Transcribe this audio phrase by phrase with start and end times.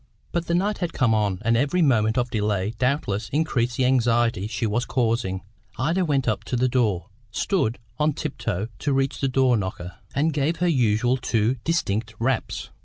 [0.31, 4.47] But the night had come on, and every moment of delay doubtless increased the anxiety
[4.47, 5.43] she was causing.
[5.77, 9.29] Ida went up to the door, stood on tiptoe to reach the
[9.59, 12.71] knocker, and gave her usual two distinct raps.